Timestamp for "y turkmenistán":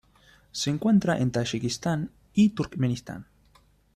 2.33-3.27